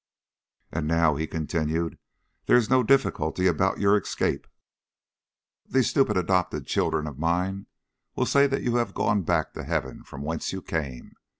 "And 0.71 0.87
now," 0.87 1.13
he 1.15 1.27
continued, 1.27 1.99
"there 2.47 2.57
is 2.57 2.71
no 2.71 2.81
difficulty 2.81 3.45
about 3.45 3.77
your 3.79 3.95
escape. 3.95 4.47
These 5.67 5.91
stupid 5.91 6.17
adopted 6.17 6.65
children 6.65 7.05
of 7.05 7.19
mine 7.19 7.67
will 8.15 8.25
say 8.25 8.47
that 8.47 8.63
you 8.63 8.77
have 8.77 8.95
gone 8.95 9.21
back 9.21 9.53
to 9.53 9.63
heaven 9.63 10.03
from 10.03 10.23
whence 10.23 10.51
you 10.53 10.63
came. 10.63 11.13